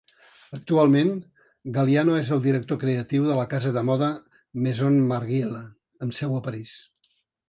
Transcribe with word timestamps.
Actualment, 0.57 1.09
Galliano 1.75 2.15
és 2.21 2.31
el 2.35 2.39
director 2.45 2.79
creatiu 2.83 3.27
de 3.31 3.35
la 3.39 3.43
casa 3.51 3.73
de 3.75 3.83
moda 3.91 4.07
Maison 4.63 4.97
Margiela, 5.13 5.61
amb 6.07 6.17
seu 6.21 6.35
a 6.39 6.41
París. 6.49 6.73